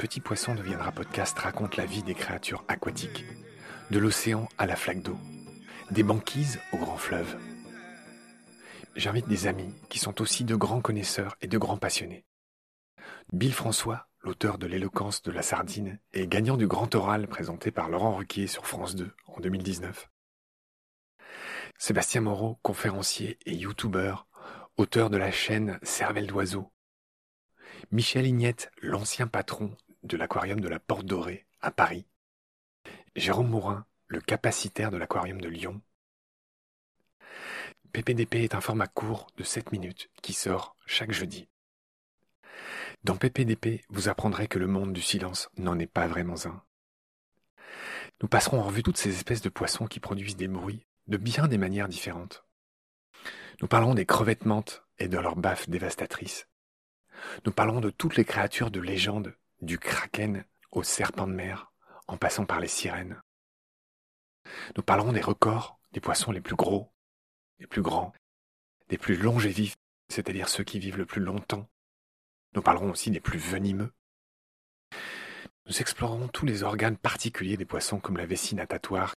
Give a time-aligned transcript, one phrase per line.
[0.00, 3.26] Petit Poisson deviendra podcast raconte la vie des créatures aquatiques,
[3.90, 5.18] de l'océan à la flaque d'eau,
[5.90, 7.36] des banquises au grand fleuve.
[8.96, 12.24] J'invite des amis qui sont aussi de grands connaisseurs et de grands passionnés.
[13.34, 17.90] Bill François, l'auteur de l'éloquence de la sardine et gagnant du grand oral présenté par
[17.90, 20.08] Laurent Ruquier sur France 2 en 2019.
[21.76, 24.26] Sébastien Moreau, conférencier et youtubeur,
[24.78, 26.72] auteur de la chaîne Cervelle d'oiseau.
[27.90, 29.76] Michel Ignette, l'ancien patron
[30.10, 32.04] de l'aquarium de la Porte Dorée à Paris.
[33.14, 35.80] Jérôme Mourin, le capacitaire de l'aquarium de Lyon.
[37.92, 41.48] PPDP est un format court de 7 minutes qui sort chaque jeudi.
[43.04, 46.60] Dans PPDP, vous apprendrez que le monde du silence n'en est pas vraiment un.
[48.20, 51.46] Nous passerons en revue toutes ces espèces de poissons qui produisent des bruits de bien
[51.46, 52.44] des manières différentes.
[53.62, 54.44] Nous parlerons des crevettes
[54.98, 56.48] et de leurs baffes dévastatrices.
[57.46, 61.72] Nous parlerons de toutes les créatures de légende, du kraken au serpent de mer,
[62.06, 63.20] en passant par les sirènes.
[64.76, 66.92] Nous parlerons des records des poissons les plus gros,
[67.58, 68.12] les plus grands,
[68.88, 69.76] des plus longévifs,
[70.08, 71.68] c'est-à-dire ceux qui vivent le plus longtemps.
[72.54, 73.92] Nous parlerons aussi des plus venimeux.
[75.66, 79.14] Nous explorerons tous les organes particuliers des poissons comme la vessie natatoire.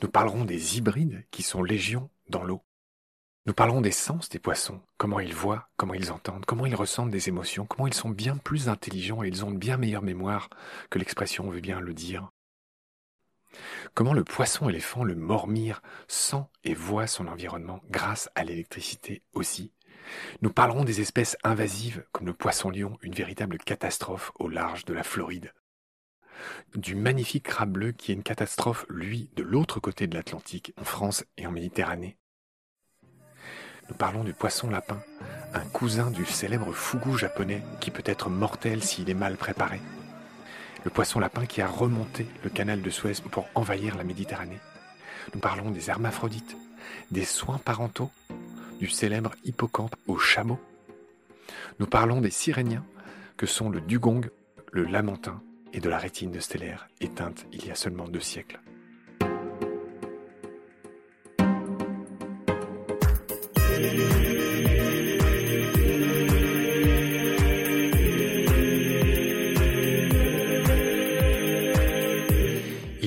[0.00, 2.64] Nous parlerons des hybrides qui sont légions dans l'eau.
[3.44, 7.10] Nous parlerons des sens des poissons, comment ils voient, comment ils entendent, comment ils ressentent
[7.10, 10.48] des émotions, comment ils sont bien plus intelligents et ils ont une bien meilleure mémoire
[10.90, 12.30] que l'expression veut bien le dire.
[13.94, 19.72] Comment le poisson-éléphant, le mormire, sent et voit son environnement grâce à l'électricité aussi?
[20.40, 25.02] Nous parlerons des espèces invasives comme le poisson-lion, une véritable catastrophe au large de la
[25.02, 25.52] Floride.
[26.76, 30.84] Du magnifique crabe bleu qui est une catastrophe, lui, de l'autre côté de l'Atlantique, en
[30.84, 32.16] France et en Méditerranée.
[33.92, 34.98] Nous parlons du poisson lapin,
[35.52, 39.82] un cousin du célèbre fougou japonais qui peut être mortel s'il est mal préparé.
[40.82, 44.60] Le poisson lapin qui a remonté le canal de Suez pour envahir la Méditerranée.
[45.34, 46.56] Nous parlons des hermaphrodites,
[47.10, 48.10] des soins parentaux,
[48.80, 50.58] du célèbre hippocampe au chameau.
[51.78, 52.86] Nous parlons des siréniens
[53.36, 54.30] que sont le dugong,
[54.72, 55.42] le lamentin
[55.74, 58.58] et de la rétine de stellaire éteinte il y a seulement deux siècles.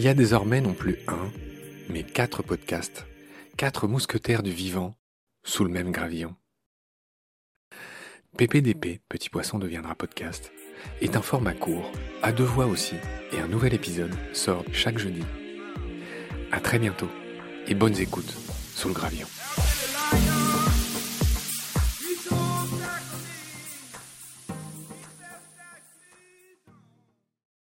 [0.00, 1.30] Il y a désormais non plus un,
[1.90, 3.04] mais quatre podcasts,
[3.58, 4.94] quatre mousquetaires du vivant,
[5.42, 6.34] sous le même gravillon.
[8.38, 10.52] PPDP, Petit Poisson deviendra podcast,
[11.02, 11.92] est un format court,
[12.22, 12.94] à deux voix aussi,
[13.32, 15.24] et un nouvel épisode sort chaque jeudi.
[16.50, 17.10] À très bientôt,
[17.66, 18.34] et bonnes écoutes
[18.74, 19.26] sous le gravillon.